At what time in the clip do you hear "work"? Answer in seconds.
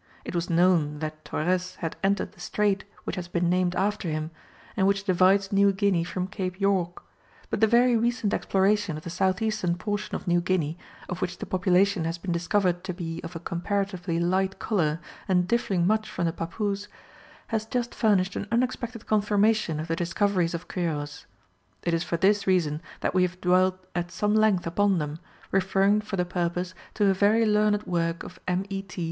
27.83-28.23